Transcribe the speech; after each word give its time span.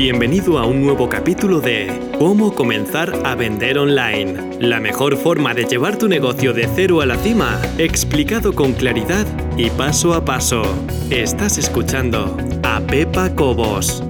Bienvenido 0.00 0.60
a 0.60 0.64
un 0.64 0.80
nuevo 0.80 1.08
capítulo 1.08 1.60
de 1.60 2.12
Cómo 2.20 2.54
comenzar 2.54 3.26
a 3.26 3.34
vender 3.34 3.78
online. 3.78 4.56
La 4.60 4.78
mejor 4.78 5.16
forma 5.16 5.54
de 5.54 5.64
llevar 5.64 5.98
tu 5.98 6.06
negocio 6.06 6.52
de 6.52 6.68
cero 6.72 7.00
a 7.00 7.06
la 7.06 7.16
cima, 7.16 7.60
explicado 7.78 8.54
con 8.54 8.74
claridad 8.74 9.26
y 9.56 9.70
paso 9.70 10.14
a 10.14 10.24
paso. 10.24 10.62
Estás 11.10 11.58
escuchando 11.58 12.36
a 12.62 12.78
Pepa 12.78 13.34
Cobos. 13.34 14.04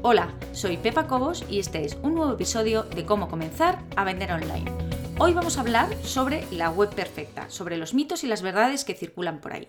Hola, 0.00 0.32
soy 0.52 0.78
Pepa 0.78 1.06
Cobos 1.06 1.44
y 1.50 1.58
este 1.58 1.84
es 1.84 1.98
un 2.02 2.14
nuevo 2.14 2.32
episodio 2.32 2.84
de 2.84 3.04
Cómo 3.04 3.28
comenzar 3.28 3.84
a 3.94 4.04
vender 4.04 4.32
online. 4.32 4.72
Hoy 5.18 5.34
vamos 5.34 5.58
a 5.58 5.60
hablar 5.60 5.94
sobre 6.02 6.46
la 6.50 6.70
web 6.70 6.94
perfecta, 6.94 7.50
sobre 7.50 7.76
los 7.76 7.92
mitos 7.92 8.24
y 8.24 8.26
las 8.26 8.40
verdades 8.40 8.86
que 8.86 8.94
circulan 8.94 9.42
por 9.42 9.52
ahí. 9.52 9.68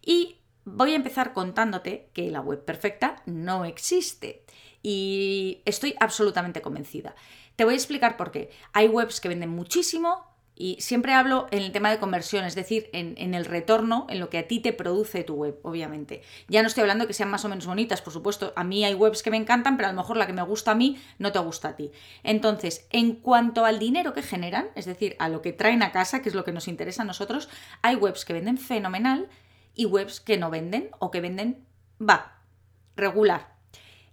Y 0.00 0.36
voy 0.64 0.92
a 0.92 0.96
empezar 0.96 1.32
contándote 1.32 2.08
que 2.12 2.30
la 2.30 2.40
web 2.40 2.64
perfecta 2.64 3.22
no 3.26 3.64
existe. 3.64 4.44
Y 4.82 5.62
estoy 5.64 5.94
absolutamente 5.98 6.62
convencida. 6.62 7.14
Te 7.56 7.64
voy 7.64 7.74
a 7.74 7.76
explicar 7.76 8.16
por 8.16 8.30
qué. 8.30 8.50
Hay 8.72 8.88
webs 8.88 9.20
que 9.20 9.28
venden 9.28 9.50
muchísimo, 9.50 10.34
y 10.56 10.76
siempre 10.80 11.14
hablo 11.14 11.48
en 11.50 11.62
el 11.62 11.72
tema 11.72 11.90
de 11.90 11.98
conversión, 11.98 12.44
es 12.44 12.54
decir, 12.54 12.88
en, 12.92 13.34
el 13.34 13.44
retorno, 13.44 14.06
en 14.08 14.20
lo 14.20 14.30
que 14.30 14.38
a 14.38 14.46
ti 14.46 14.60
te 14.60 14.72
produce 14.72 15.24
tu 15.24 15.34
web, 15.34 15.58
obviamente. 15.62 16.22
Ya 16.48 16.62
no 16.62 16.68
estoy 16.68 16.82
hablando 16.82 17.08
que 17.08 17.12
sean 17.12 17.30
más 17.30 17.44
o 17.44 17.48
menos 17.48 17.66
bonitas, 17.66 18.02
por 18.02 18.12
supuesto, 18.12 18.52
a 18.54 18.62
mí 18.62 18.84
hay 18.84 18.94
webs 18.94 19.24
que 19.24 19.32
me 19.32 19.36
encantan, 19.36 19.76
pero 19.76 19.88
a 19.88 19.92
lo 19.92 19.96
mejor 19.96 20.16
la 20.16 20.26
que 20.26 20.32
me 20.32 20.42
gusta 20.42 20.70
a 20.70 20.74
mí 20.76 20.96
no 21.18 21.32
te 21.32 21.40
gusta 21.40 21.70
a 21.70 21.76
ti. 21.76 21.90
Entonces, 22.22 22.86
en 22.90 23.16
cuanto 23.16 23.64
al 23.64 23.80
dinero 23.80 24.12
que 24.12 24.22
generan, 24.22 24.68
es 24.76 24.84
decir, 24.84 25.16
a 25.18 25.28
lo 25.28 25.42
que 25.42 25.52
traen 25.52 25.82
a 25.82 25.90
casa, 25.90 26.22
que 26.22 26.28
es 26.28 26.36
lo 26.36 26.44
que 26.44 26.52
nos 26.52 26.68
interesa 26.68 27.02
a 27.02 27.06
nosotros, 27.06 27.48
hay 27.82 27.96
webs 27.96 28.24
que 28.24 28.32
venden 28.32 28.58
fenomenal 28.58 29.28
y 29.74 29.86
webs 29.86 30.20
que 30.20 30.38
no 30.38 30.50
venden 30.50 30.90
o 30.98 31.10
que 31.10 31.20
venden, 31.20 31.64
va, 32.00 32.38
regular. 32.96 33.54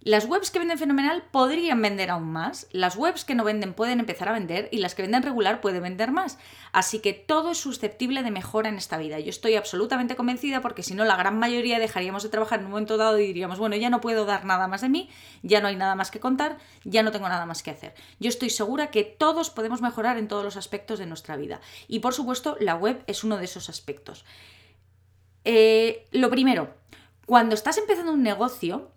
Las 0.04 0.24
webs 0.24 0.50
que 0.50 0.58
venden 0.58 0.78
fenomenal 0.78 1.22
podrían 1.30 1.80
vender 1.80 2.10
aún 2.10 2.32
más, 2.32 2.66
las 2.72 2.96
webs 2.96 3.24
que 3.24 3.36
no 3.36 3.44
venden 3.44 3.72
pueden 3.72 4.00
empezar 4.00 4.28
a 4.28 4.32
vender 4.32 4.68
y 4.72 4.78
las 4.78 4.96
que 4.96 5.02
venden 5.02 5.22
regular 5.22 5.60
pueden 5.60 5.84
vender 5.84 6.10
más. 6.10 6.38
Así 6.72 6.98
que 6.98 7.12
todo 7.12 7.52
es 7.52 7.58
susceptible 7.58 8.24
de 8.24 8.32
mejora 8.32 8.68
en 8.68 8.78
esta 8.78 8.98
vida. 8.98 9.20
Yo 9.20 9.30
estoy 9.30 9.54
absolutamente 9.54 10.16
convencida 10.16 10.60
porque 10.60 10.82
si 10.82 10.96
no 10.96 11.04
la 11.04 11.14
gran 11.14 11.38
mayoría 11.38 11.78
dejaríamos 11.78 12.24
de 12.24 12.30
trabajar 12.30 12.58
en 12.58 12.64
un 12.64 12.72
momento 12.72 12.96
dado 12.96 13.20
y 13.20 13.28
diríamos, 13.28 13.60
bueno, 13.60 13.76
ya 13.76 13.90
no 13.90 14.00
puedo 14.00 14.24
dar 14.24 14.44
nada 14.44 14.66
más 14.66 14.80
de 14.80 14.88
mí, 14.88 15.08
ya 15.44 15.60
no 15.60 15.68
hay 15.68 15.76
nada 15.76 15.94
más 15.94 16.10
que 16.10 16.18
contar, 16.18 16.58
ya 16.82 17.04
no 17.04 17.12
tengo 17.12 17.28
nada 17.28 17.46
más 17.46 17.62
que 17.62 17.70
hacer. 17.70 17.94
Yo 18.18 18.28
estoy 18.28 18.50
segura 18.50 18.90
que 18.90 19.04
todos 19.04 19.50
podemos 19.50 19.82
mejorar 19.82 20.18
en 20.18 20.26
todos 20.26 20.42
los 20.42 20.56
aspectos 20.56 20.98
de 20.98 21.06
nuestra 21.06 21.36
vida. 21.36 21.60
Y 21.86 22.00
por 22.00 22.12
supuesto 22.12 22.56
la 22.58 22.74
web 22.74 23.04
es 23.06 23.22
uno 23.22 23.36
de 23.36 23.44
esos 23.44 23.68
aspectos. 23.68 24.24
Eh, 25.44 26.06
lo 26.12 26.30
primero, 26.30 26.74
cuando 27.26 27.54
estás 27.54 27.78
empezando 27.78 28.12
un 28.12 28.22
negocio, 28.22 28.90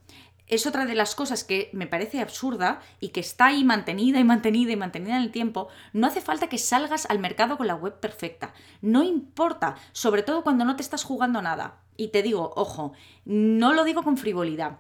es 0.47 0.67
otra 0.67 0.85
de 0.85 0.95
las 0.95 1.15
cosas 1.15 1.43
que 1.43 1.69
me 1.73 1.87
parece 1.87 2.21
absurda 2.21 2.81
y 2.99 3.09
que 3.09 3.19
está 3.19 3.47
ahí 3.47 3.63
mantenida 3.63 4.19
y 4.19 4.23
mantenida 4.23 4.71
y 4.71 4.75
mantenida 4.75 5.15
en 5.15 5.23
el 5.23 5.31
tiempo, 5.31 5.69
no 5.93 6.07
hace 6.07 6.21
falta 6.21 6.47
que 6.47 6.57
salgas 6.57 7.07
al 7.07 7.19
mercado 7.19 7.57
con 7.57 7.67
la 7.67 7.75
web 7.75 7.99
perfecta. 7.99 8.53
No 8.81 9.03
importa, 9.03 9.75
sobre 9.91 10.23
todo 10.23 10.43
cuando 10.43 10.65
no 10.65 10.75
te 10.75 10.83
estás 10.83 11.03
jugando 11.03 11.41
nada. 11.41 11.79
Y 11.97 12.09
te 12.09 12.21
digo, 12.21 12.53
ojo, 12.55 12.93
no 13.25 13.73
lo 13.73 13.83
digo 13.85 14.03
con 14.03 14.17
frivolidad. 14.17 14.79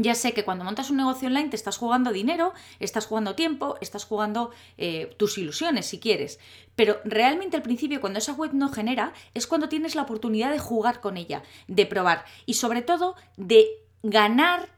Ya 0.00 0.14
sé 0.14 0.32
que 0.32 0.44
cuando 0.44 0.64
montas 0.64 0.90
un 0.90 0.96
negocio 0.96 1.26
online 1.26 1.48
te 1.48 1.56
estás 1.56 1.76
jugando 1.76 2.12
dinero, 2.12 2.54
estás 2.78 3.06
jugando 3.06 3.34
tiempo, 3.34 3.76
estás 3.80 4.04
jugando 4.04 4.52
eh, 4.76 5.12
tus 5.16 5.38
ilusiones 5.38 5.86
si 5.86 5.98
quieres. 5.98 6.38
Pero 6.76 7.00
realmente 7.04 7.56
al 7.56 7.64
principio 7.64 8.00
cuando 8.00 8.20
esa 8.20 8.32
web 8.32 8.52
no 8.54 8.68
genera 8.68 9.12
es 9.34 9.48
cuando 9.48 9.68
tienes 9.68 9.96
la 9.96 10.02
oportunidad 10.02 10.52
de 10.52 10.60
jugar 10.60 11.00
con 11.00 11.16
ella, 11.16 11.42
de 11.66 11.84
probar 11.84 12.24
y 12.46 12.54
sobre 12.54 12.82
todo 12.82 13.16
de 13.36 13.66
ganar 14.04 14.68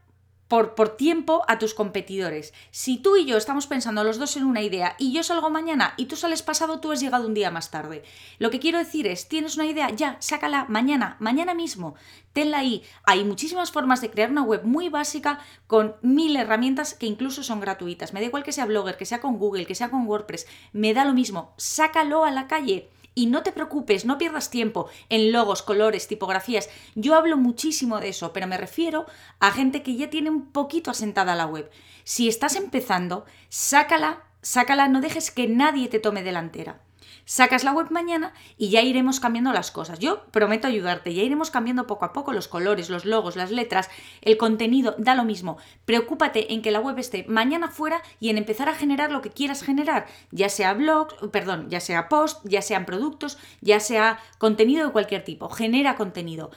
por, 0.51 0.97
tiempo 0.97 1.45
a 1.47 1.61
tus 1.61 1.75
competidores. 1.75 2.53
Si 2.73 2.98
tú 2.98 3.17
y 3.17 3.25
yo 3.25 3.37
estamos 3.37 3.69
pensando 3.69 4.03
los 4.03 4.19
dos 4.19 4.37
en 4.37 4.45
una 4.45 4.62
idea 4.62 4.97
y 4.98 5.12
yo 5.12 5.23
salgo 5.23 5.48
mañana 5.48 5.95
y 5.97 6.07
tú 6.07 6.17
sales 6.17 6.42
pasado, 6.42 6.81
tú 6.81 6.91
has 6.91 7.01
llegado 7.01 7.29
un 7.29 7.35
día 7.35 7.52
más 7.52 7.70
tarde. 7.70 8.02
Lo 8.41 8.51
que 8.51 8.58
quiero 8.58 8.79
decir 8.79 9.07
es, 9.07 9.29
tienes 9.29 9.55
una 9.55 9.67
idea, 9.67 9.91
ya, 9.91 10.17
sácala 10.19 10.67
mañana, 10.69 11.17
mañana 11.20 11.55
mismo, 11.55 11.95
tenla 12.33 12.58
ahí. 12.58 12.83
Hay 13.05 13.23
muchísimas 13.23 13.70
formas 13.70 14.01
de 14.01 14.11
crear 14.11 14.33
una 14.33 14.42
web 14.42 14.64
muy 14.64 14.89
básica 14.89 15.39
con 15.69 15.95
mil 16.02 16.35
herramientas 16.35 16.95
que 16.95 17.07
incluso 17.07 17.45
son 17.45 17.61
gratuitas. 17.61 18.13
Me 18.13 18.19
da 18.19 18.27
igual 18.27 18.42
que 18.42 18.51
sea 18.51 18.67
Blogger, 18.67 18.97
que 18.97 19.07
sea 19.07 19.20
con 19.20 19.39
Google, 19.39 19.67
que 19.67 19.77
sea 19.77 19.91
con 19.91 20.08
WordPress, 20.08 20.48
me 20.73 20.92
da 20.95 21.05
lo 21.05 21.14
mismo, 21.14 21.55
sácalo 21.58 22.24
a 22.24 22.33
la 22.33 22.48
calle. 22.48 22.91
Y 23.15 23.27
no 23.27 23.43
te 23.43 23.53
preocupes, 23.53 24.05
no 24.05 24.19
pierdas 24.19 24.51
tiempo 24.51 24.89
en 25.09 25.33
logos, 25.33 25.63
colores, 25.63 26.07
tipografías. 26.07 26.69
Yo 26.95 27.15
hablo 27.15 27.37
muchísimo 27.37 28.01
de 28.01 28.11
eso, 28.11 28.33
pero 28.33 28.47
me 28.47 28.57
refiero 28.57 29.07
a 29.41 29.51
gente 29.51 29.83
que 29.83 29.97
ya 29.97 30.11
tiene 30.11 30.31
un 30.31 30.47
poquito 30.53 30.91
asentada 30.91 31.35
la 31.35 31.47
web. 31.47 31.71
Si 32.05 32.29
estás 32.29 32.57
empezando, 32.57 33.25
sácala, 33.48 34.23
sácala, 34.43 34.89
no 34.89 35.01
dejes 35.01 35.31
que 35.31 35.48
nadie 35.48 35.89
te 35.89 35.98
tome 35.98 36.23
delantera. 36.23 36.81
Sacas 37.30 37.63
la 37.63 37.70
web 37.70 37.92
mañana 37.92 38.33
y 38.57 38.70
ya 38.70 38.83
iremos 38.83 39.20
cambiando 39.20 39.52
las 39.52 39.70
cosas. 39.70 40.01
Yo 40.01 40.24
prometo 40.33 40.67
ayudarte, 40.67 41.14
ya 41.14 41.23
iremos 41.23 41.52
cambiando 41.52 41.86
poco 41.86 42.05
a 42.05 42.13
poco 42.13 42.33
los 42.33 42.48
colores, 42.48 42.91
los 42.91 43.05
logos, 43.05 43.36
las 43.36 43.52
letras, 43.52 43.89
el 44.20 44.36
contenido, 44.36 44.96
da 44.98 45.14
lo 45.14 45.23
mismo. 45.23 45.57
Preocúpate 45.85 46.52
en 46.52 46.61
que 46.61 46.73
la 46.73 46.80
web 46.80 46.98
esté 46.98 47.24
mañana 47.29 47.68
fuera 47.68 48.02
y 48.18 48.30
en 48.30 48.39
empezar 48.39 48.68
a 48.68 48.74
generar 48.74 49.13
lo 49.13 49.23
que 49.23 49.30
quieras 49.30 49.63
generar, 49.63 50.08
ya 50.33 50.48
sea 50.48 50.74
blog, 50.74 51.30
perdón, 51.30 51.70
ya 51.70 51.79
sea 51.79 52.08
post, 52.08 52.45
ya 52.45 52.63
sean 52.63 52.85
productos, 52.85 53.39
ya 53.61 53.79
sea 53.79 54.18
contenido 54.39 54.85
de 54.85 54.92
cualquier 54.92 55.23
tipo. 55.23 55.48
Genera 55.51 55.95
contenido. 55.95 56.51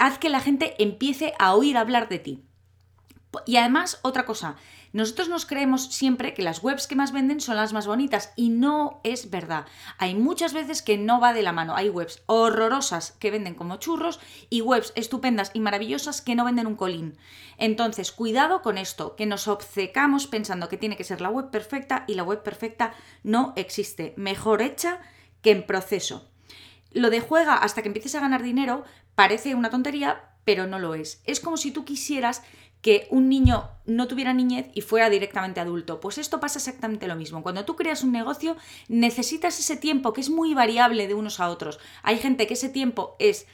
Haz 0.00 0.18
que 0.18 0.30
la 0.30 0.40
gente 0.40 0.74
empiece 0.82 1.32
a 1.38 1.54
oír 1.54 1.76
hablar 1.76 2.08
de 2.08 2.18
ti. 2.18 2.42
Y 3.46 3.56
además, 3.56 4.00
otra 4.02 4.24
cosa, 4.24 4.56
nosotros 4.92 5.28
nos 5.28 5.46
creemos 5.46 5.92
siempre 5.94 6.34
que 6.34 6.42
las 6.42 6.62
webs 6.62 6.86
que 6.86 6.96
más 6.96 7.12
venden 7.12 7.40
son 7.40 7.56
las 7.56 7.72
más 7.72 7.86
bonitas 7.86 8.32
y 8.36 8.48
no 8.48 9.00
es 9.04 9.30
verdad. 9.30 9.66
Hay 9.98 10.14
muchas 10.14 10.52
veces 10.52 10.82
que 10.82 10.96
no 10.96 11.20
va 11.20 11.32
de 11.32 11.42
la 11.42 11.52
mano. 11.52 11.76
Hay 11.76 11.88
webs 11.88 12.22
horrorosas 12.26 13.12
que 13.12 13.30
venden 13.30 13.54
como 13.54 13.76
churros 13.76 14.20
y 14.48 14.60
webs 14.62 14.92
estupendas 14.94 15.50
y 15.54 15.60
maravillosas 15.60 16.22
que 16.22 16.34
no 16.34 16.44
venden 16.44 16.66
un 16.66 16.76
colín. 16.76 17.18
Entonces, 17.58 18.12
cuidado 18.12 18.62
con 18.62 18.78
esto, 18.78 19.16
que 19.16 19.26
nos 19.26 19.48
obcecamos 19.48 20.26
pensando 20.26 20.68
que 20.68 20.76
tiene 20.76 20.96
que 20.96 21.04
ser 21.04 21.20
la 21.20 21.30
web 21.30 21.50
perfecta 21.50 22.04
y 22.06 22.14
la 22.14 22.22
web 22.22 22.42
perfecta 22.42 22.94
no 23.22 23.52
existe. 23.56 24.14
Mejor 24.16 24.62
hecha 24.62 25.00
que 25.42 25.50
en 25.50 25.66
proceso. 25.66 26.30
Lo 26.90 27.10
de 27.10 27.20
juega 27.20 27.54
hasta 27.54 27.82
que 27.82 27.88
empieces 27.88 28.14
a 28.14 28.20
ganar 28.20 28.42
dinero 28.42 28.84
parece 29.14 29.54
una 29.54 29.70
tontería, 29.70 30.36
pero 30.44 30.66
no 30.66 30.78
lo 30.78 30.94
es. 30.94 31.20
Es 31.24 31.40
como 31.40 31.56
si 31.56 31.70
tú 31.70 31.84
quisieras 31.84 32.42
que 32.80 33.06
un 33.10 33.28
niño 33.28 33.68
no 33.86 34.06
tuviera 34.06 34.34
niñez 34.34 34.66
y 34.74 34.82
fuera 34.82 35.10
directamente 35.10 35.60
adulto. 35.60 36.00
Pues 36.00 36.18
esto 36.18 36.40
pasa 36.40 36.58
exactamente 36.58 37.08
lo 37.08 37.16
mismo. 37.16 37.42
Cuando 37.42 37.64
tú 37.64 37.76
creas 37.76 38.04
un 38.04 38.12
negocio, 38.12 38.56
necesitas 38.88 39.58
ese 39.58 39.76
tiempo 39.76 40.12
que 40.12 40.20
es 40.20 40.30
muy 40.30 40.54
variable 40.54 41.08
de 41.08 41.14
unos 41.14 41.40
a 41.40 41.48
otros. 41.48 41.80
Hay 42.02 42.18
gente 42.18 42.46
que 42.46 42.54
ese 42.54 42.68
tiempo 42.68 43.16
es 43.18 43.46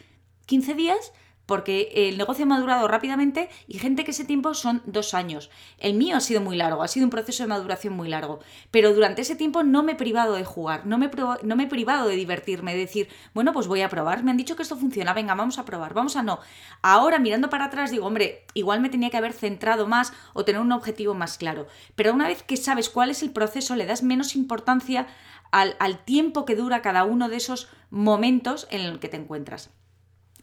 15 0.46 0.74
días 0.74 1.12
porque 1.47 1.91
el 1.94 2.19
negocio 2.19 2.44
ha 2.44 2.49
madurado 2.49 2.88
rápidamente 2.88 3.49
y 3.66 3.78
gente 3.78 4.05
que 4.05 4.12
ese 4.12 4.25
tiempo 4.25 4.55
son 4.55 4.82
dos 4.87 5.15
años. 5.15 5.50
El 5.78 5.94
mío 5.94 6.16
ha 6.16 6.21
sido 6.21 6.41
muy 6.41 6.56
largo, 6.56 6.82
ha 6.82 6.88
sido 6.88 7.06
un 7.06 7.10
proceso 7.10 7.43
de 7.43 7.49
maduración 7.49 7.94
muy 7.94 8.09
largo, 8.09 8.41
pero 8.71 8.94
durante 8.94 9.22
ese 9.22 9.37
tiempo 9.37 9.62
no 9.62 9.82
me 9.82 9.93
he 9.93 9.97
privado 9.97 10.34
de 10.34 10.44
jugar, 10.44 10.87
no 10.87 10.99
me, 10.99 11.10
no 11.43 11.56
me 11.56 11.65
he 11.65 11.69
privado 11.69 12.09
de 12.09 12.16
divertirme, 12.16 12.72
de 12.72 12.81
decir, 12.81 13.09
bueno, 13.34 13.53
pues 13.53 13.66
voy 13.66 13.82
a 13.82 13.88
probar, 13.88 14.22
me 14.22 14.31
han 14.31 14.37
dicho 14.37 14.56
que 14.56 14.62
esto 14.62 14.77
funciona, 14.77 15.15
venga, 15.15 15.34
vamos 15.34 15.59
a 15.59 15.65
probar, 15.65 15.94
vamos 15.94 16.16
a 16.16 16.22
no. 16.22 16.41
Ahora 16.82 17.19
mirando 17.19 17.50
para 17.50 17.66
atrás 17.66 17.91
digo, 17.91 18.06
hombre, 18.06 18.44
igual 18.55 18.81
me 18.81 18.88
tenía 18.88 19.11
que 19.11 19.16
haber 19.16 19.32
centrado 19.32 19.87
más 19.87 20.12
o 20.32 20.44
tener 20.44 20.61
un 20.61 20.72
objetivo 20.72 21.15
más 21.15 21.38
claro, 21.38 21.66
pero 21.94 22.12
una 22.12 22.28
vez 22.28 22.43
que 22.43 22.56
sabes 22.56 22.88
cuál 22.88 23.11
es 23.11 23.22
el 23.22 23.31
proceso, 23.31 23.76
le 23.76 23.87
das 23.87 24.03
menos 24.03 24.37
importancia 24.37 25.06
al, 25.50 25.76
al 25.78 26.05
tiempo 26.05 26.44
que 26.44 26.56
dura 26.56 26.82
cada 26.82 27.05
uno 27.05 27.28
de 27.28 27.37
esos 27.37 27.69
momentos 27.91 28.66
en 28.71 28.81
el 28.81 28.99
que 28.99 29.09
te 29.09 29.16
encuentras. 29.16 29.71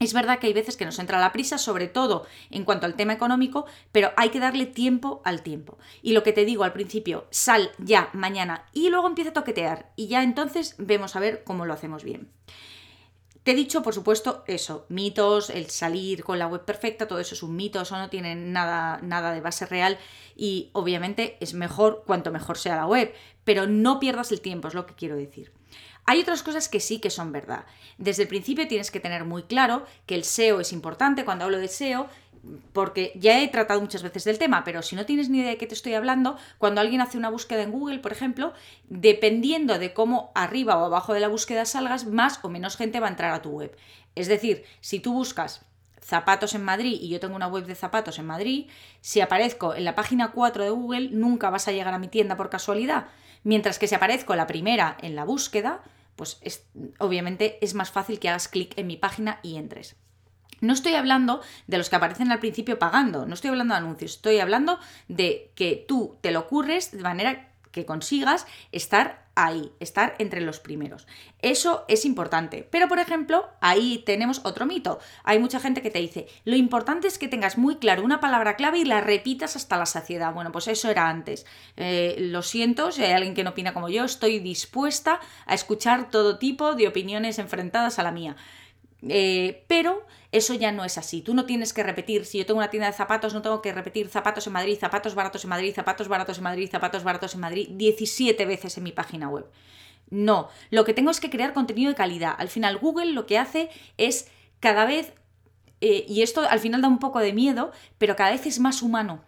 Es 0.01 0.13
verdad 0.13 0.39
que 0.39 0.47
hay 0.47 0.53
veces 0.53 0.77
que 0.77 0.85
nos 0.85 0.97
entra 0.97 1.19
la 1.19 1.31
prisa, 1.31 1.59
sobre 1.59 1.87
todo 1.87 2.25
en 2.49 2.65
cuanto 2.65 2.87
al 2.87 2.95
tema 2.95 3.13
económico, 3.13 3.67
pero 3.91 4.09
hay 4.17 4.29
que 4.29 4.39
darle 4.39 4.65
tiempo 4.65 5.21
al 5.23 5.43
tiempo. 5.43 5.77
Y 6.01 6.13
lo 6.13 6.23
que 6.23 6.33
te 6.33 6.43
digo 6.43 6.63
al 6.63 6.73
principio, 6.73 7.27
sal 7.29 7.69
ya 7.77 8.09
mañana 8.13 8.65
y 8.73 8.89
luego 8.89 9.05
empieza 9.05 9.29
a 9.29 9.33
toquetear 9.33 9.91
y 9.95 10.07
ya 10.07 10.23
entonces 10.23 10.73
vemos 10.79 11.15
a 11.15 11.19
ver 11.19 11.43
cómo 11.43 11.67
lo 11.67 11.73
hacemos 11.73 12.03
bien. 12.03 12.31
Te 13.43 13.51
he 13.51 13.55
dicho, 13.55 13.83
por 13.83 13.93
supuesto, 13.93 14.43
eso, 14.47 14.87
mitos, 14.89 15.51
el 15.51 15.69
salir 15.69 16.23
con 16.23 16.39
la 16.39 16.47
web 16.47 16.65
perfecta, 16.65 17.07
todo 17.07 17.19
eso 17.19 17.35
es 17.35 17.43
un 17.43 17.55
mito, 17.55 17.79
eso 17.79 17.95
no 17.95 18.09
tiene 18.09 18.33
nada, 18.33 18.99
nada 19.03 19.31
de 19.31 19.41
base 19.41 19.67
real 19.67 19.99
y 20.35 20.71
obviamente 20.73 21.37
es 21.41 21.53
mejor 21.53 22.05
cuanto 22.07 22.31
mejor 22.31 22.57
sea 22.57 22.75
la 22.75 22.87
web, 22.87 23.13
pero 23.43 23.67
no 23.67 23.99
pierdas 23.99 24.31
el 24.31 24.41
tiempo, 24.41 24.67
es 24.67 24.73
lo 24.73 24.87
que 24.87 24.95
quiero 24.95 25.15
decir. 25.15 25.51
Hay 26.05 26.21
otras 26.21 26.43
cosas 26.43 26.67
que 26.67 26.79
sí 26.79 26.99
que 26.99 27.09
son 27.09 27.31
verdad. 27.31 27.65
Desde 27.97 28.23
el 28.23 28.29
principio 28.29 28.67
tienes 28.67 28.91
que 28.91 28.99
tener 28.99 29.25
muy 29.25 29.43
claro 29.43 29.85
que 30.05 30.15
el 30.15 30.23
SEO 30.23 30.59
es 30.59 30.73
importante. 30.73 31.25
Cuando 31.25 31.45
hablo 31.45 31.59
de 31.59 31.67
SEO, 31.67 32.09
porque 32.73 33.11
ya 33.15 33.41
he 33.41 33.47
tratado 33.47 33.81
muchas 33.81 34.03
veces 34.03 34.23
del 34.23 34.39
tema, 34.39 34.63
pero 34.63 34.81
si 34.81 34.95
no 34.95 35.05
tienes 35.05 35.29
ni 35.29 35.39
idea 35.39 35.51
de 35.51 35.57
qué 35.57 35.67
te 35.67 35.75
estoy 35.75 35.93
hablando, 35.93 36.37
cuando 36.57 36.81
alguien 36.81 37.01
hace 37.01 37.17
una 37.17 37.29
búsqueda 37.29 37.61
en 37.61 37.71
Google, 37.71 37.99
por 37.99 38.11
ejemplo, 38.11 38.53
dependiendo 38.89 39.77
de 39.77 39.93
cómo 39.93 40.31
arriba 40.33 40.77
o 40.77 40.85
abajo 40.85 41.13
de 41.13 41.19
la 41.19 41.27
búsqueda 41.27 41.65
salgas, 41.65 42.05
más 42.05 42.39
o 42.43 42.49
menos 42.49 42.77
gente 42.77 42.99
va 42.99 43.07
a 43.07 43.11
entrar 43.11 43.33
a 43.33 43.41
tu 43.41 43.51
web. 43.51 43.75
Es 44.15 44.27
decir, 44.27 44.65
si 44.81 44.99
tú 44.99 45.13
buscas 45.13 45.65
zapatos 46.01 46.55
en 46.55 46.63
Madrid 46.63 46.97
y 46.99 47.09
yo 47.09 47.19
tengo 47.19 47.35
una 47.35 47.47
web 47.47 47.65
de 47.65 47.75
zapatos 47.75 48.17
en 48.17 48.25
Madrid, 48.25 48.69
si 49.01 49.21
aparezco 49.21 49.75
en 49.75 49.85
la 49.85 49.95
página 49.95 50.31
4 50.31 50.63
de 50.63 50.69
Google 50.71 51.09
nunca 51.11 51.49
vas 51.49 51.67
a 51.67 51.71
llegar 51.71 51.93
a 51.93 51.99
mi 51.99 52.07
tienda 52.07 52.37
por 52.37 52.49
casualidad. 52.49 53.07
Mientras 53.43 53.79
que 53.79 53.87
si 53.87 53.95
aparezco 53.95 54.35
la 54.35 54.47
primera 54.47 54.97
en 55.01 55.15
la 55.15 55.25
búsqueda, 55.25 55.81
pues 56.15 56.39
obviamente 56.99 57.57
es 57.61 57.73
más 57.73 57.91
fácil 57.91 58.19
que 58.19 58.29
hagas 58.29 58.47
clic 58.47 58.77
en 58.77 58.87
mi 58.87 58.97
página 58.97 59.39
y 59.43 59.57
entres. 59.57 59.95
No 60.59 60.73
estoy 60.73 60.93
hablando 60.93 61.41
de 61.65 61.79
los 61.79 61.89
que 61.89 61.95
aparecen 61.95 62.31
al 62.31 62.39
principio 62.39 62.77
pagando, 62.77 63.25
no 63.25 63.33
estoy 63.33 63.49
hablando 63.49 63.73
de 63.73 63.79
anuncios, 63.79 64.11
estoy 64.11 64.39
hablando 64.39 64.79
de 65.07 65.51
que 65.55 65.83
tú 65.87 66.17
te 66.21 66.31
lo 66.31 66.41
ocurres 66.41 66.91
de 66.91 67.01
manera 67.01 67.51
que 67.71 67.85
consigas 67.85 68.45
estar 68.71 69.30
ahí, 69.45 69.71
estar 69.79 70.15
entre 70.19 70.41
los 70.41 70.59
primeros. 70.59 71.07
Eso 71.41 71.85
es 71.87 72.05
importante. 72.05 72.67
Pero, 72.69 72.87
por 72.87 72.99
ejemplo, 72.99 73.49
ahí 73.61 74.03
tenemos 74.05 74.41
otro 74.43 74.65
mito. 74.65 74.99
Hay 75.23 75.39
mucha 75.39 75.59
gente 75.59 75.81
que 75.81 75.91
te 75.91 75.99
dice, 75.99 76.27
lo 76.45 76.55
importante 76.55 77.07
es 77.07 77.17
que 77.17 77.27
tengas 77.27 77.57
muy 77.57 77.77
claro 77.77 78.03
una 78.03 78.19
palabra 78.19 78.55
clave 78.55 78.79
y 78.79 78.85
la 78.85 79.01
repitas 79.01 79.55
hasta 79.55 79.77
la 79.77 79.85
saciedad. 79.85 80.33
Bueno, 80.33 80.51
pues 80.51 80.67
eso 80.67 80.89
era 80.89 81.09
antes. 81.09 81.45
Eh, 81.77 82.15
lo 82.19 82.41
siento, 82.41 82.91
si 82.91 83.03
hay 83.03 83.13
alguien 83.13 83.33
que 83.33 83.43
no 83.43 83.51
opina 83.51 83.73
como 83.73 83.89
yo, 83.89 84.03
estoy 84.03 84.39
dispuesta 84.39 85.19
a 85.45 85.53
escuchar 85.53 86.09
todo 86.09 86.37
tipo 86.37 86.75
de 86.75 86.87
opiniones 86.87 87.39
enfrentadas 87.39 87.99
a 87.99 88.03
la 88.03 88.11
mía. 88.11 88.35
Eh, 89.07 89.65
pero 89.67 90.05
eso 90.31 90.53
ya 90.53 90.71
no 90.71 90.85
es 90.85 90.97
así. 90.97 91.21
Tú 91.21 91.33
no 91.33 91.45
tienes 91.45 91.73
que 91.73 91.83
repetir, 91.83 92.25
si 92.25 92.37
yo 92.37 92.45
tengo 92.45 92.59
una 92.59 92.69
tienda 92.69 92.87
de 92.87 92.93
zapatos, 92.93 93.33
no 93.33 93.41
tengo 93.41 93.61
que 93.61 93.73
repetir 93.73 94.09
zapatos 94.09 94.47
en 94.47 94.53
Madrid, 94.53 94.77
zapatos 94.79 95.15
baratos 95.15 95.43
en 95.43 95.49
Madrid, 95.49 95.73
zapatos 95.73 96.07
baratos 96.07 96.37
en 96.37 96.43
Madrid, 96.43 96.69
zapatos 96.69 97.03
baratos 97.03 97.33
en 97.33 97.39
Madrid 97.41 97.67
17 97.71 98.45
veces 98.45 98.77
en 98.77 98.83
mi 98.83 98.91
página 98.91 99.29
web. 99.29 99.45
No, 100.09 100.49
lo 100.69 100.83
que 100.85 100.93
tengo 100.93 101.09
es 101.09 101.19
que 101.19 101.29
crear 101.29 101.53
contenido 101.53 101.89
de 101.89 101.95
calidad. 101.95 102.35
Al 102.37 102.49
final 102.49 102.77
Google 102.77 103.13
lo 103.13 103.25
que 103.25 103.37
hace 103.37 103.69
es 103.97 104.29
cada 104.59 104.85
vez, 104.85 105.13
eh, 105.79 106.05
y 106.07 106.21
esto 106.21 106.41
al 106.47 106.59
final 106.59 106.81
da 106.81 106.87
un 106.87 106.99
poco 106.99 107.19
de 107.19 107.33
miedo, 107.33 107.71
pero 107.97 108.15
cada 108.15 108.31
vez 108.31 108.45
es 108.45 108.59
más 108.59 108.81
humano 108.81 109.23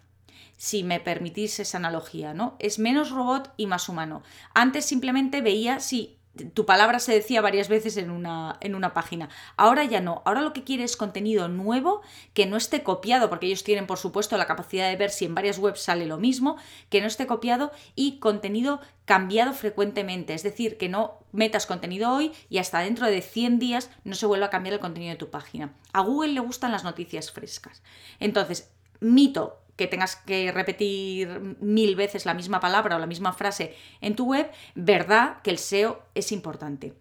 si 0.56 0.84
me 0.84 1.00
permitís 1.00 1.60
esa 1.60 1.78
analogía, 1.78 2.34
¿no? 2.34 2.56
Es 2.60 2.80
menos 2.80 3.10
robot 3.10 3.52
y 3.58 3.68
más 3.68 3.90
humano. 3.90 4.24
Antes 4.54 4.86
simplemente 4.86 5.42
veía 5.42 5.80
si 5.80 6.19
tu 6.53 6.65
palabra 6.65 7.00
se 7.00 7.13
decía 7.13 7.41
varias 7.41 7.69
veces 7.69 7.95
en 7.97 8.09
una, 8.09 8.57
en 8.59 8.74
una, 8.74 8.94
página. 8.94 9.30
Ahora 9.56 9.83
ya 9.83 10.01
no. 10.01 10.24
Ahora 10.25 10.41
lo 10.41 10.51
que 10.53 10.63
quiere 10.63 10.83
es 10.83 10.97
contenido 10.97 11.47
nuevo 11.47 12.01
que 12.33 12.47
no 12.47 12.57
esté 12.57 12.81
copiado, 12.81 13.30
porque 13.30 13.45
ellos 13.45 13.63
tienen, 13.63 13.85
por 13.85 14.00
supuesto, 14.00 14.35
la 14.38 14.47
capacidad 14.47 14.89
de 14.89 14.95
ver 14.95 15.12
si 15.12 15.25
en 15.25 15.35
varias 15.35 15.59
webs 15.59 15.81
sale 15.81 16.06
lo 16.07 16.18
mismo, 16.18 16.57
que 16.89 17.01
no 17.01 17.07
esté 17.07 17.27
copiado 17.27 17.71
y 17.95 18.18
contenido 18.18 18.81
cambiado 19.06 19.53
frecuentemente. 19.53 20.33
Es 20.33 20.41
decir, 20.41 20.77
que 20.77 20.89
no 20.89 21.19
metas 21.31 21.68
contenido 21.68 22.12
hoy 22.12 22.31
y 22.50 22.57
hasta 22.57 22.80
dentro 22.80 23.07
de 23.07 23.21
100 23.21 23.59
días 23.59 23.91
no 24.03 24.15
se 24.15 24.25
vuelva 24.25 24.47
a 24.47 24.51
cambiar 24.51 24.74
el 24.74 24.80
contenido 24.80 25.12
de 25.12 25.19
tu 25.19 25.30
página. 25.30 25.74
A 25.94 26.01
Google 26.01 26.33
le 26.33 26.39
gustan 26.39 26.71
las 26.71 26.83
noticias 26.83 27.31
frescas. 27.31 27.83
Entonces, 28.19 28.71
mito, 29.00 29.62
que 29.83 29.89
tengas 29.89 30.15
que 30.15 30.51
repetir 30.51 31.57
mil 31.59 31.95
veces 31.95 32.25
la 32.25 32.33
misma 32.33 32.59
palabra 32.59 32.95
o 32.95 33.00
la 33.00 33.06
misma 33.06 33.33
frase 33.33 33.75
en 34.01 34.15
tu 34.15 34.25
web, 34.25 34.50
verdad 34.75 35.41
que 35.44 35.51
el 35.51 35.57
SEO 35.57 36.01
es 36.15 36.31
importante. 36.31 36.94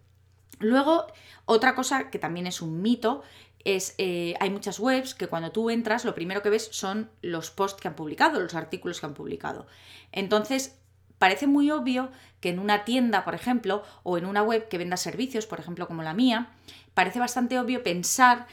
Luego, 0.59 1.07
otra 1.45 1.75
cosa 1.75 2.09
que 2.09 2.19
también 2.19 2.47
es 2.47 2.61
un 2.61 2.81
mito 2.81 3.23
es, 3.63 3.95
eh, 3.97 4.35
hay 4.39 4.49
muchas 4.49 4.79
webs 4.79 5.15
que 5.15 5.27
cuando 5.27 5.51
tú 5.51 5.69
entras 5.69 6.03
lo 6.03 6.13
primero 6.13 6.41
que 6.41 6.49
ves 6.49 6.67
son 6.71 7.09
los 7.21 7.51
posts 7.51 7.81
que 7.81 7.87
han 7.87 7.95
publicado, 7.95 8.39
los 8.39 8.55
artículos 8.55 8.99
que 8.99 9.05
han 9.05 9.13
publicado. 9.13 9.65
Entonces, 10.11 10.77
parece 11.17 11.47
muy 11.47 11.71
obvio 11.71 12.11
que 12.41 12.49
en 12.49 12.59
una 12.59 12.83
tienda, 12.83 13.23
por 13.23 13.35
ejemplo, 13.35 13.83
o 14.03 14.17
en 14.17 14.25
una 14.25 14.43
web 14.43 14.67
que 14.67 14.77
venda 14.77 14.97
servicios, 14.97 15.45
por 15.45 15.59
ejemplo, 15.59 15.87
como 15.87 16.03
la 16.03 16.13
mía, 16.13 16.49
parece 16.93 17.19
bastante 17.19 17.57
obvio 17.57 17.83
pensar 17.83 18.47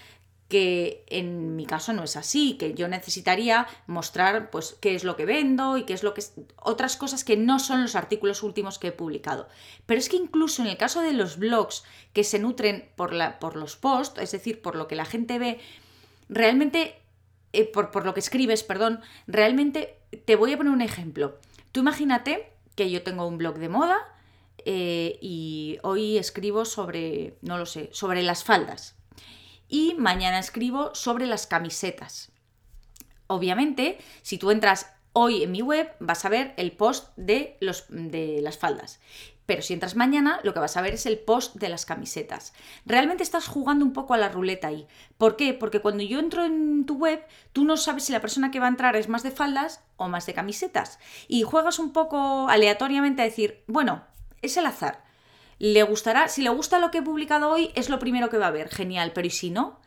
que 0.51 1.05
en 1.07 1.55
mi 1.55 1.65
caso 1.65 1.93
no 1.93 2.03
es 2.03 2.17
así, 2.17 2.59
que 2.59 2.75
yo 2.75 2.89
necesitaría 2.89 3.69
mostrar 3.87 4.51
pues 4.51 4.77
qué 4.81 4.97
es 4.97 5.05
lo 5.05 5.17
que 5.17 5.25
vendo 5.25 5.79
y 5.79 5.85
qué 5.85 5.95
es 5.95 6.03
lo 6.03 6.13
que 6.13 6.25
otras 6.57 6.97
cosas 6.97 7.23
que 7.23 7.37
no 7.37 7.61
son 7.61 7.83
los 7.83 7.95
artículos 7.95 8.43
últimos 8.43 8.81
que 8.81 8.89
he 8.89 8.93
publicado. 8.93 9.49
Pero 9.87 10.01
es 10.01 10.09
que 10.09 10.17
incluso 10.17 10.61
en 10.61 10.69
el 10.69 10.77
caso 10.77 11.03
de 11.03 11.13
los 11.13 11.39
blogs 11.39 11.85
que 12.13 12.25
se 12.25 12.41
nutren 12.41 12.91
por, 12.97 13.15
la, 13.15 13.39
por 13.39 13.55
los 13.55 13.77
posts, 13.77 14.21
es 14.21 14.33
decir, 14.33 14.61
por 14.61 14.75
lo 14.75 14.89
que 14.89 14.97
la 14.97 15.05
gente 15.05 15.39
ve, 15.39 15.61
realmente, 16.29 16.97
eh, 17.53 17.65
por, 17.65 17.93
por 17.93 18.05
lo 18.05 18.13
que 18.13 18.21
escribes, 18.21 18.65
perdón, 18.65 19.01
realmente 19.29 19.99
te 20.25 20.35
voy 20.35 20.53
a 20.53 20.57
poner 20.57 20.73
un 20.73 20.83
ejemplo. 20.83 21.39
Tú 21.71 21.81
imagínate 21.81 22.51
que 22.75 22.91
yo 22.91 23.05
tengo 23.05 23.25
un 23.25 23.39
blog 23.39 23.59
de 23.59 23.69
moda 23.69 23.99
eh, 24.65 25.17
y 25.23 25.79
hoy 25.85 26.19
escribo 26.19 26.65
sobre, 26.65 27.37
no 27.41 27.57
lo 27.57 27.67
sé, 27.67 27.89
sobre 27.93 28.25
las 28.25 28.43
faldas 28.43 29.00
y 29.71 29.95
mañana 29.95 30.39
escribo 30.39 30.95
sobre 30.95 31.27
las 31.27 31.47
camisetas. 31.47 32.33
Obviamente, 33.29 33.99
si 34.23 34.37
tú 34.37 34.51
entras 34.51 34.93
hoy 35.13 35.45
en 35.45 35.53
mi 35.53 35.63
web, 35.63 35.93
vas 36.01 36.25
a 36.25 36.29
ver 36.29 36.53
el 36.57 36.73
post 36.73 37.17
de, 37.17 37.57
los, 37.61 37.87
de 37.89 38.41
las 38.43 38.59
faldas. 38.59 39.01
Pero 39.47 39.63
si 39.63 39.73
entras 39.73 39.97
mañana, 39.97 40.39
lo 40.45 40.53
que 40.53 40.61
vas 40.61 40.77
a 40.77 40.81
ver 40.81 40.95
es 40.95 41.07
el 41.07 41.19
post 41.19 41.57
de 41.57 41.69
las 41.69 41.85
camisetas. 41.85 42.53
Realmente 42.87 43.23
estás 43.23 43.49
jugando 43.49 43.85
un 43.85 43.93
poco 43.93 44.15
a 44.15 44.19
la 44.19 44.29
ruleta 44.29 44.69
ahí. 44.69 44.87
¿Por 45.19 45.37
qué? 45.37 45.55
Porque 45.55 45.81
cuando 45.81 46.05
yo 46.05 46.21
entro 46.21 46.45
en 46.45 46.87
tu 46.87 46.97
web, 46.97 47.25
tú 47.53 47.65
no 47.65 47.77
sabes 47.77 48.05
si 48.05 48.13
la 48.13 48.21
persona 48.21 48.51
que 48.51 48.61
va 48.61 48.67
a 48.67 48.71
entrar 48.71 48.95
es 48.95 49.09
más 49.09 49.25
de 49.25 49.33
faldas 49.33 49.83
o 49.97 50.09
más 50.09 50.27
de 50.27 50.35
camisetas. 50.35 51.01
Y 51.27 51.43
juegas 51.43 51.81
un 51.81 51.93
poco 51.93 52.49
aleatoriamente 52.49 53.23
a 53.23 53.25
decir, 53.25 53.65
bueno, 53.67 54.05
es 54.43 54.57
el 54.57 54.67
azar 54.67 55.10
le 55.61 55.83
gustará, 55.83 56.27
si 56.29 56.43
le 56.43 56.49
gusta 56.49 56.79
lo 56.79 56.91
que 56.91 56.99
he 56.99 57.03
publicado 57.03 57.51
hoy, 57.51 57.71
es 57.75 57.91
lo 57.91 57.99
primero 57.99 58.31
que 58.31 58.39
va 58.39 58.47
a 58.47 58.51
ver, 58.51 58.71
genial, 58.71 59.13
pero 59.15 59.27
¿y 59.27 59.31
si 59.31 59.51
no? 59.51 59.79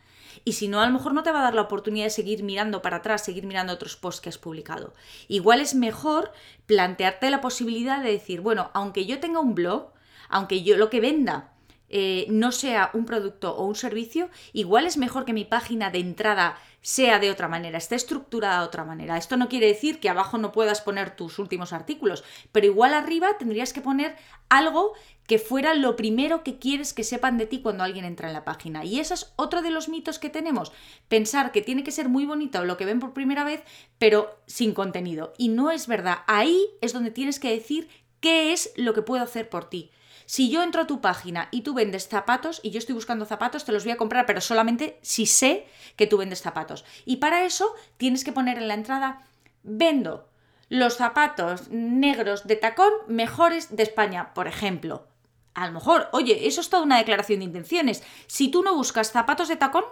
Y 0.45 0.53
si 0.53 0.67
no, 0.67 0.79
a 0.79 0.85
lo 0.85 0.93
mejor 0.93 1.15
no 1.15 1.23
te 1.23 1.31
va 1.31 1.39
a 1.39 1.43
dar 1.43 1.55
la 1.55 1.63
oportunidad 1.63 2.05
de 2.05 2.11
seguir 2.11 2.43
mirando 2.43 2.83
para 2.83 2.97
atrás, 2.97 3.23
seguir 3.23 3.47
mirando 3.47 3.73
otros 3.73 3.95
posts 3.95 4.21
que 4.21 4.29
has 4.29 4.37
publicado. 4.37 4.93
Igual 5.27 5.61
es 5.61 5.73
mejor 5.73 6.31
plantearte 6.67 7.31
la 7.31 7.41
posibilidad 7.41 8.03
de 8.03 8.11
decir, 8.11 8.41
bueno, 8.41 8.69
aunque 8.73 9.07
yo 9.07 9.19
tenga 9.19 9.39
un 9.39 9.55
blog, 9.55 9.91
aunque 10.29 10.61
yo 10.61 10.77
lo 10.77 10.91
que 10.91 11.01
venda 11.01 11.52
eh, 11.95 12.25
no 12.27 12.51
sea 12.51 12.89
un 12.95 13.05
producto 13.05 13.55
o 13.55 13.67
un 13.67 13.75
servicio, 13.75 14.31
igual 14.51 14.87
es 14.87 14.97
mejor 14.97 15.25
que 15.25 15.33
mi 15.33 15.45
página 15.45 15.91
de 15.91 15.99
entrada 15.99 16.57
sea 16.81 17.19
de 17.19 17.29
otra 17.29 17.47
manera, 17.47 17.77
esté 17.77 17.93
estructurada 17.93 18.61
de 18.61 18.65
otra 18.65 18.83
manera. 18.83 19.15
Esto 19.15 19.37
no 19.37 19.47
quiere 19.47 19.67
decir 19.67 19.99
que 19.99 20.09
abajo 20.09 20.39
no 20.39 20.51
puedas 20.51 20.81
poner 20.81 21.15
tus 21.15 21.37
últimos 21.37 21.71
artículos, 21.71 22.23
pero 22.51 22.65
igual 22.65 22.95
arriba 22.95 23.37
tendrías 23.37 23.73
que 23.73 23.81
poner 23.81 24.15
algo 24.49 24.93
que 25.27 25.37
fuera 25.37 25.75
lo 25.75 25.95
primero 25.95 26.43
que 26.43 26.57
quieres 26.57 26.95
que 26.95 27.03
sepan 27.03 27.37
de 27.37 27.45
ti 27.45 27.61
cuando 27.61 27.83
alguien 27.83 28.05
entra 28.05 28.27
en 28.27 28.33
la 28.33 28.43
página. 28.43 28.83
Y 28.83 28.99
ese 28.99 29.13
es 29.13 29.31
otro 29.35 29.61
de 29.61 29.69
los 29.69 29.87
mitos 29.87 30.17
que 30.17 30.31
tenemos, 30.31 30.71
pensar 31.09 31.51
que 31.51 31.61
tiene 31.61 31.83
que 31.83 31.91
ser 31.91 32.09
muy 32.09 32.25
bonito 32.25 32.65
lo 32.65 32.75
que 32.75 32.85
ven 32.85 32.99
por 32.99 33.13
primera 33.13 33.43
vez, 33.43 33.61
pero 33.99 34.39
sin 34.47 34.73
contenido. 34.73 35.33
Y 35.37 35.49
no 35.49 35.69
es 35.69 35.85
verdad. 35.85 36.23
Ahí 36.25 36.59
es 36.81 36.91
donde 36.91 37.11
tienes 37.11 37.39
que 37.39 37.51
decir 37.51 37.87
qué 38.19 38.51
es 38.51 38.73
lo 38.77 38.95
que 38.95 39.03
puedo 39.03 39.23
hacer 39.23 39.47
por 39.47 39.69
ti. 39.69 39.91
Si 40.25 40.49
yo 40.49 40.63
entro 40.63 40.81
a 40.81 40.87
tu 40.87 41.01
página 41.01 41.49
y 41.51 41.61
tú 41.61 41.73
vendes 41.73 42.07
zapatos 42.07 42.59
y 42.63 42.71
yo 42.71 42.79
estoy 42.79 42.95
buscando 42.95 43.25
zapatos, 43.25 43.65
te 43.65 43.71
los 43.71 43.83
voy 43.83 43.93
a 43.93 43.97
comprar, 43.97 44.25
pero 44.25 44.41
solamente 44.41 44.99
si 45.01 45.25
sé 45.25 45.67
que 45.95 46.07
tú 46.07 46.17
vendes 46.17 46.41
zapatos. 46.41 46.85
Y 47.05 47.17
para 47.17 47.45
eso 47.45 47.73
tienes 47.97 48.23
que 48.23 48.31
poner 48.31 48.57
en 48.57 48.67
la 48.67 48.73
entrada, 48.73 49.27
vendo 49.63 50.27
los 50.69 50.97
zapatos 50.97 51.69
negros 51.69 52.47
de 52.47 52.55
tacón 52.55 52.91
mejores 53.07 53.75
de 53.75 53.83
España, 53.83 54.33
por 54.33 54.47
ejemplo. 54.47 55.07
A 55.53 55.67
lo 55.67 55.73
mejor, 55.73 56.09
oye, 56.13 56.47
eso 56.47 56.61
es 56.61 56.69
toda 56.69 56.83
una 56.83 56.97
declaración 56.97 57.39
de 57.39 57.45
intenciones. 57.45 58.03
Si 58.27 58.49
tú 58.49 58.63
no 58.63 58.75
buscas 58.75 59.11
zapatos 59.11 59.49
de 59.49 59.55
tacón, 59.55 59.83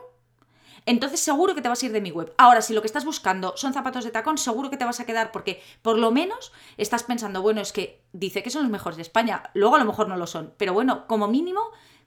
entonces 0.85 1.19
seguro 1.19 1.55
que 1.55 1.61
te 1.61 1.69
vas 1.69 1.81
a 1.81 1.85
ir 1.85 1.91
de 1.91 2.01
mi 2.01 2.11
web. 2.11 2.33
Ahora, 2.37 2.61
si 2.61 2.73
lo 2.73 2.81
que 2.81 2.87
estás 2.87 3.05
buscando 3.05 3.55
son 3.55 3.73
zapatos 3.73 4.03
de 4.03 4.11
tacón, 4.11 4.37
seguro 4.37 4.69
que 4.69 4.77
te 4.77 4.85
vas 4.85 4.99
a 4.99 5.05
quedar 5.05 5.31
porque 5.31 5.61
por 5.81 5.97
lo 5.97 6.11
menos 6.11 6.51
estás 6.77 7.03
pensando, 7.03 7.41
bueno, 7.41 7.61
es 7.61 7.71
que 7.71 8.03
dice 8.13 8.43
que 8.43 8.49
son 8.49 8.63
los 8.63 8.71
mejores 8.71 8.97
de 8.97 9.03
España, 9.03 9.43
luego 9.53 9.75
a 9.75 9.79
lo 9.79 9.85
mejor 9.85 10.07
no 10.07 10.17
lo 10.17 10.27
son, 10.27 10.53
pero 10.57 10.73
bueno, 10.73 11.07
como 11.07 11.27
mínimo 11.27 11.61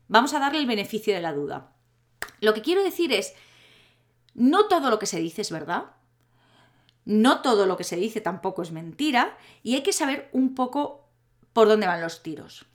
vamos 0.09 0.35
a 0.35 0.39
darle 0.39 0.59
el 0.59 0.67
beneficio 0.67 1.15
de 1.15 1.21
la 1.21 1.33
duda. 1.33 1.73
Lo 2.41 2.53
que 2.55 2.63
quiero 2.63 2.83
decir 2.83 3.13
es, 3.13 3.35
no 4.35 4.67
todo 4.67 4.91
lo 4.91 4.99
que 4.99 5.07
se 5.07 5.21
dice 5.21 5.43
es 5.43 5.51
verdad, 5.51 5.85
no 7.05 7.43
todo 7.43 7.67
lo 7.67 7.77
que 7.77 7.85
se 7.85 7.97
dice 7.97 8.21
tampoco 8.21 8.63
es 8.63 8.73
mentira 8.73 9.37
y 9.63 9.75
hay 9.75 9.83
que 9.83 9.93
saber 9.93 10.29
un 10.33 10.55
poco 10.55 11.09
por 11.53 11.69
dónde 11.69 11.87
van 11.87 12.01
los 12.01 12.23
tiros. 12.23 12.67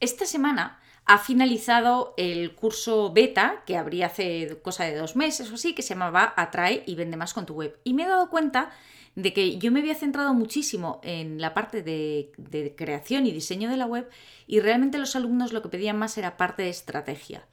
Esta 0.00 0.26
semana 0.26 0.80
ha 1.06 1.18
finalizado 1.18 2.14
el 2.16 2.54
curso 2.54 3.12
beta 3.12 3.62
que 3.64 3.76
habría 3.76 4.06
hace 4.06 4.58
cosa 4.62 4.84
de 4.84 4.96
dos 4.96 5.14
meses 5.14 5.50
o 5.50 5.54
así, 5.54 5.72
que 5.72 5.82
se 5.82 5.94
llamaba 5.94 6.34
Atrae 6.36 6.82
y 6.84 6.96
vende 6.96 7.16
más 7.16 7.32
con 7.32 7.46
tu 7.46 7.54
web. 7.54 7.78
Y 7.84 7.94
me 7.94 8.02
he 8.02 8.08
dado 8.08 8.28
cuenta 8.28 8.70
de 9.14 9.32
que 9.32 9.56
yo 9.58 9.70
me 9.70 9.80
había 9.80 9.94
centrado 9.94 10.34
muchísimo 10.34 11.00
en 11.04 11.40
la 11.40 11.54
parte 11.54 11.82
de, 11.82 12.74
creación 12.76 13.24
y 13.24 13.32
diseño 13.32 13.70
de 13.70 13.76
la 13.76 13.86
web 13.86 14.10
y 14.46 14.60
realmente 14.60 14.98
los 14.98 15.16
alumnos 15.16 15.52
lo 15.52 15.62
que 15.62 15.70
pedían 15.70 15.98
más 15.98 16.18
era 16.18 16.36
parte 16.36 16.64
de 16.64 16.70
estrategia. 16.70 17.46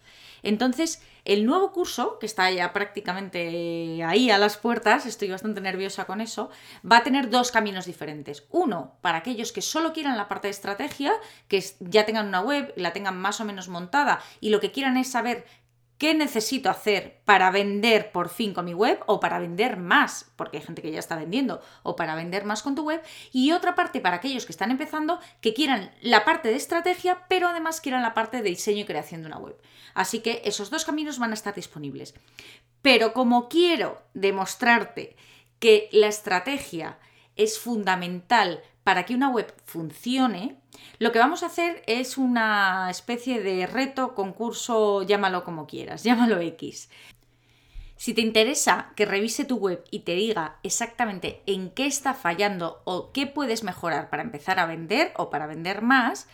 Entonces, 0.44 1.02
el 1.26 1.46
nuevo 1.46 1.72
curso, 1.72 2.20
que 2.20 2.26
está 2.26 2.52
ya 2.52 2.74
prácticamente 2.74 4.04
ahí 4.04 4.30
a 4.30 4.38
las 4.38 4.58
puertas, 4.58 5.06
estoy 5.06 5.30
bastante 5.30 5.62
nerviosa 5.62 6.06
con 6.06 6.20
eso, 6.20 6.50
va 6.90 6.98
a 6.98 7.04
tener 7.04 7.30
dos 7.30 7.52
caminos 7.52 7.86
diferentes. 7.86 8.46
Uno, 8.52 8.98
para 9.02 9.20
aquellos 9.20 9.54
que 9.54 9.62
solo 9.62 9.94
quieran 9.94 10.18
la 10.18 10.28
parte 10.28 10.48
de 10.48 10.52
estrategia, 10.52 11.14
que 11.48 11.64
ya 11.80 12.06
tengan 12.06 12.28
una 12.28 12.42
web, 12.42 12.74
la 12.76 12.92
tengan 12.92 13.18
más 13.18 13.40
o 13.40 13.46
menos 13.46 13.70
montada 13.70 14.22
y 14.42 14.50
lo 14.50 14.60
que 14.60 14.72
quieran 14.72 14.98
es 14.98 15.10
saber 15.10 15.46
qué 16.04 16.14
necesito 16.14 16.70
hacer 16.70 17.22
para 17.24 17.50
vender 17.50 18.12
por 18.12 18.28
fin 18.28 18.54
con 18.54 18.66
mi 18.66 18.74
web 18.74 19.00
o 19.06 19.22
para 19.22 19.40
vender 19.40 19.78
más, 19.78 20.30
porque 20.36 20.58
hay 20.58 20.64
gente 20.64 20.82
que 20.82 20.92
ya 20.92 21.00
está 21.00 21.16
vendiendo, 21.16 21.62
o 21.82 21.96
para 21.96 22.14
vender 22.14 22.44
más 22.44 22.62
con 22.62 22.76
tu 22.76 22.84
web. 22.84 23.02
Y 23.32 23.54
otra 23.54 23.74
parte 23.74 24.02
para 24.02 24.18
aquellos 24.18 24.46
que 24.46 24.52
están 24.52 24.70
empezando, 24.70 25.22
que 25.40 25.54
quieran 25.54 25.94
la 26.02 26.26
parte 26.26 26.50
de 26.50 26.58
estrategia, 26.58 27.24
pero 27.30 27.48
además 27.48 27.80
quieran 27.80 28.02
la 28.02 28.14
parte 28.14 28.42
de 28.42 28.50
diseño 28.50 28.82
y 28.82 28.86
creación 28.86 29.22
de 29.22 29.28
una 29.28 29.38
web. 29.38 29.56
Así 29.94 30.20
que 30.20 30.42
esos 30.44 30.70
dos 30.70 30.84
caminos 30.84 31.20
van 31.20 31.32
a 31.32 31.36
estar 31.36 31.56
disponibles. 31.56 32.16
Pero 32.82 33.14
como 33.14 33.48
quiero 33.48 34.02
demostrarte 34.14 35.16
que 35.60 35.88
la 35.94 36.08
estrategia 36.08 37.00
es 37.38 37.60
fundamental 37.60 38.62
para 38.84 39.06
que 39.06 39.16
una 39.16 39.30
web 39.30 39.54
funcione, 39.66 40.58
lo 41.00 41.12
que 41.12 41.20
vamos 41.20 41.44
a 41.44 41.48
hacer 41.48 41.84
es 41.88 42.18
una 42.18 42.90
especie 42.90 43.42
de 43.42 43.68
reto, 43.68 44.16
concurso, 44.16 45.04
llámalo 45.04 45.44
como 45.44 45.68
quieras, 45.68 46.04
llámalo 46.04 46.40
X. 46.40 46.90
Si 47.96 48.14
te 48.14 48.22
interesa 48.22 48.92
que 48.96 49.06
revise 49.06 49.46
tu 49.46 49.58
web 49.58 49.84
y 49.90 50.00
te 50.00 50.14
diga 50.16 50.58
exactamente 50.64 51.42
en 51.46 51.70
qué 51.70 51.86
está 51.86 52.14
fallando 52.14 52.82
o 52.84 53.14
qué 53.14 53.28
puedes 53.28 53.64
mejorar 53.64 54.10
para 54.10 54.24
empezar 54.24 54.60
a 54.60 54.66
vender 54.66 55.14
o 55.16 55.30
para 55.30 55.48
vender 55.48 55.82
más, 55.82 56.28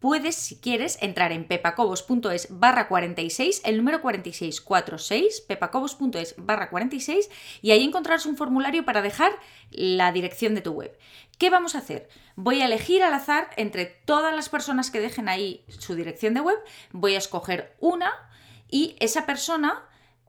puedes, 0.00 0.34
si 0.34 0.56
quieres, 0.56 0.98
entrar 1.00 1.32
en 1.32 1.46
pepacobos.es 1.46 2.48
barra 2.50 2.88
46, 2.88 3.62
el 3.64 3.76
número 3.78 4.00
4646, 4.00 5.42
pepacobos.es 5.42 6.34
barra 6.38 6.70
46, 6.70 7.30
y 7.62 7.70
ahí 7.70 7.84
encontrarás 7.84 8.26
un 8.26 8.36
formulario 8.36 8.84
para 8.84 9.02
dejar 9.02 9.32
la 9.70 10.12
dirección 10.12 10.54
de 10.54 10.60
tu 10.60 10.72
web. 10.72 10.96
¿Qué 11.38 11.50
vamos 11.50 11.74
a 11.74 11.78
hacer? 11.78 12.08
Voy 12.36 12.60
a 12.60 12.66
elegir 12.66 13.02
al 13.02 13.14
azar 13.14 13.50
entre 13.56 13.86
todas 13.86 14.34
las 14.34 14.48
personas 14.48 14.90
que 14.90 15.00
dejen 15.00 15.28
ahí 15.28 15.64
su 15.68 15.94
dirección 15.94 16.34
de 16.34 16.40
web, 16.40 16.58
voy 16.92 17.14
a 17.14 17.18
escoger 17.18 17.76
una 17.80 18.12
y 18.70 18.96
esa 19.00 19.26
persona 19.26 19.84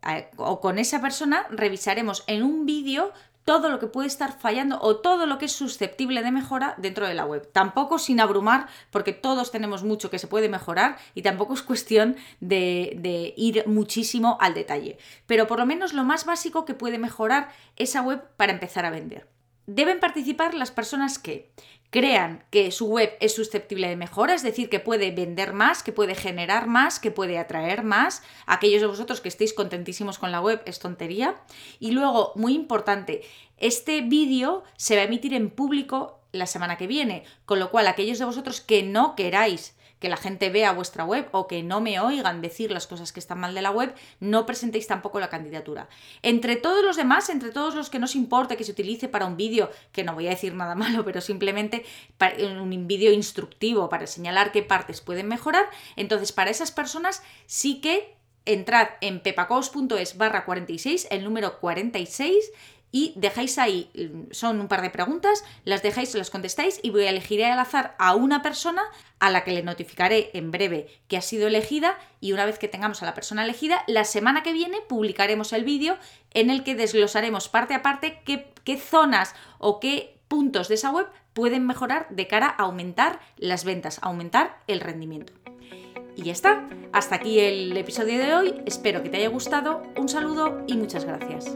eh, 0.08 0.30
o 0.38 0.62
con 0.62 0.80
esa 0.80 1.02
persona 1.02 1.46
revisaremos 1.50 2.24
en 2.28 2.44
un 2.44 2.66
vídeo 2.66 3.12
todo 3.46 3.70
lo 3.70 3.80
que 3.80 3.88
puede 3.88 4.08
estar 4.08 4.38
fallando 4.40 4.80
o 4.82 4.98
todo 4.98 5.26
lo 5.26 5.38
que 5.38 5.46
es 5.46 5.52
susceptible 5.52 6.22
de 6.22 6.32
mejora 6.32 6.76
dentro 6.78 7.08
de 7.08 7.14
la 7.14 7.26
web. 7.26 7.50
Tampoco 7.52 7.98
sin 7.98 8.20
abrumar, 8.20 8.68
porque 8.92 9.14
todos 9.14 9.52
tenemos 9.52 9.84
mucho 9.84 10.10
que 10.10 10.20
se 10.20 10.28
puede 10.28 10.50
mejorar 10.50 10.98
y 11.16 11.22
tampoco 11.22 11.54
es 11.54 11.62
cuestión 11.62 12.16
de, 12.40 13.34
ir 13.38 13.64
muchísimo 13.68 14.38
al 14.40 14.54
detalle. 14.54 14.98
Pero 15.26 15.48
por 15.48 15.60
lo 15.60 15.66
menos 15.66 15.94
lo 15.94 16.04
más 16.04 16.26
básico 16.26 16.66
que 16.66 16.74
puede 16.74 16.98
mejorar 16.98 17.50
esa 17.76 18.02
web 18.02 18.22
para 18.38 18.52
empezar 18.52 18.86
a 18.86 18.92
vender. 18.92 19.28
Deben 19.72 20.00
participar 20.00 20.56
las 20.56 20.72
personas 20.72 21.20
que 21.20 21.52
crean 21.92 22.44
que 22.50 22.72
su 22.72 22.88
web 22.88 23.16
es 23.20 23.36
susceptible 23.36 23.88
de 23.88 23.96
mejora, 23.96 24.34
es 24.34 24.42
decir, 24.42 24.68
que 24.68 24.80
puede 24.80 25.12
vender 25.12 25.54
más, 25.54 25.84
que 25.84 25.92
puede 25.92 26.16
generar 26.16 26.66
más, 26.66 27.00
que 27.00 27.12
puede 27.12 27.38
atraer 27.38 27.84
más. 27.84 28.24
Aquellos 28.48 28.82
de 28.82 28.88
vosotros 28.88 29.22
que 29.22 29.30
estéis 29.30 29.54
contentísimos 29.54 30.18
con 30.18 30.32
la 30.32 30.42
web 30.42 30.60
es 30.66 30.80
tontería. 30.80 31.36
Y 31.80 31.92
luego, 31.92 32.34
muy 32.36 32.56
importante, 32.56 33.22
este 33.58 34.02
vídeo 34.02 34.64
se 34.76 34.96
va 34.96 35.02
a 35.02 35.06
emitir 35.06 35.36
en 35.36 35.52
público 35.52 36.20
la 36.32 36.48
semana 36.48 36.76
que 36.76 36.88
viene, 36.88 37.24
con 37.46 37.60
lo 37.60 37.70
cual 37.70 37.88
aquellos 37.88 38.18
de 38.18 38.26
vosotros 38.26 38.62
que 38.62 38.82
no 38.82 39.16
queráis 39.16 39.76
que 40.00 40.10
la 40.10 40.18
gente 40.18 40.50
vea 40.50 40.72
vuestra 40.72 41.06
web 41.06 41.28
o 41.32 41.48
que 41.48 41.64
no 41.64 41.82
me 41.82 42.00
oigan 42.00 42.42
decir 42.42 42.72
las 42.72 42.88
cosas 42.88 43.12
que 43.12 43.20
están 43.20 43.40
mal 43.40 43.54
de 43.54 43.62
la 43.62 43.72
web, 43.72 43.94
no 44.20 44.46
presentéis 44.46 44.88
tampoco 44.88 45.20
la 45.20 45.30
candidatura. 45.30 45.90
Entre 46.22 46.56
todos 46.56 46.84
los 46.84 46.96
demás, 46.96 47.30
entre 47.30 47.52
todos 47.52 47.76
los 47.76 47.90
que 47.90 48.00
no 48.00 48.06
os 48.06 48.16
importe 48.16 48.58
que 48.58 48.64
se 48.64 48.72
utilice 48.72 49.08
para 49.08 49.26
un 49.26 49.38
vídeo, 49.38 49.70
que 49.92 50.04
no 50.04 50.14
voy 50.14 50.28
a 50.28 50.32
decir 50.32 50.54
nada 50.54 50.76
malo, 50.84 51.06
pero 51.06 51.22
simplemente 51.22 51.86
un 52.50 52.88
vídeo 52.88 53.12
instructivo 53.12 53.90
para 53.90 54.08
señalar 54.08 54.52
qué 54.52 54.64
partes 54.64 55.02
pueden 55.02 55.28
mejorar, 55.28 55.70
entonces 55.96 56.32
para 56.32 56.52
esas 56.52 56.72
personas 56.72 57.22
sí 57.46 57.82
que 57.82 58.16
entrad 58.46 58.88
en 59.02 59.20
pepacos.es 59.20 60.18
barra 60.18 60.46
46, 60.46 61.08
el 61.12 61.24
número 61.24 61.60
46, 61.60 62.52
y 62.92 63.14
dejáis 63.16 63.58
ahí, 63.58 63.92
son 64.32 64.60
un 64.60 64.68
par 64.68 64.82
de 64.82 64.90
preguntas, 64.90 65.44
las 65.64 65.84
dejáis, 65.84 66.14
las 66.16 66.30
contestáis 66.30 66.80
y 66.82 66.90
voy 66.90 67.04
a 67.04 67.10
elegir 67.10 67.44
al 67.44 67.60
azar 67.60 67.96
a 68.00 68.16
una 68.16 68.42
persona 68.42 68.82
a 69.20 69.30
la 69.30 69.44
que 69.44 69.52
le 69.52 69.64
notificaré 69.64 70.32
en 70.34 70.52
breve 70.52 70.88
que 71.08 71.18
ha 71.18 71.22
sido 71.22 71.48
elegida 71.48 71.98
y 72.20 72.34
una 72.34 72.46
vez 72.46 72.58
que 72.58 72.68
tengamos 72.68 73.04
a 73.04 73.06
la 73.06 73.14
persona 73.14 73.44
elegida, 73.44 73.84
la 73.88 74.06
semana 74.06 74.44
que 74.44 74.54
viene 74.54 74.78
publicaremos 74.88 75.54
el 75.54 75.64
vídeo 75.64 75.98
en 76.32 76.50
el 76.50 76.64
que 76.64 76.76
desglosaremos 76.76 77.50
parte 77.50 77.74
a 77.74 77.82
parte 77.82 78.22
qué, 78.26 78.52
qué 78.64 78.78
zonas 78.78 79.36
o 79.60 79.80
qué 79.80 80.18
puntos 80.28 80.68
de 80.68 80.76
esa 80.76 80.92
web 80.92 81.08
pueden 81.34 81.66
mejorar 81.66 82.08
de 82.10 82.28
cara 82.28 82.48
a 82.48 82.64
aumentar 82.64 83.20
las 83.38 83.66
ventas, 83.66 84.00
aumentar 84.02 84.60
el 84.68 84.80
rendimiento. 84.80 85.34
Y 86.16 86.24
ya 86.24 86.34
está, 86.34 86.68
hasta 86.92 87.16
aquí 87.16 87.40
el 87.40 87.76
episodio 87.78 88.20
de 88.20 88.36
hoy, 88.36 88.62
espero 88.66 89.02
que 89.04 89.10
te 89.10 89.18
haya 89.18 89.30
gustado, 89.30 89.84
un 89.96 90.10
saludo 90.10 90.64
y 90.68 90.76
muchas 90.76 91.06
gracias. 91.06 91.56